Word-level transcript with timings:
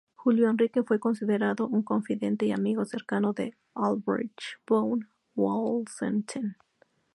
Julio 0.15 0.49
Enrique 0.49 0.81
fue 0.81 0.99
considerado 0.99 1.67
un 1.67 1.83
confidente 1.83 2.47
y 2.47 2.51
amigo 2.51 2.85
cercano 2.85 3.33
de 3.33 3.55
Albrecht 3.75 4.35
von 4.65 5.07
Wallenstein. 5.35 6.57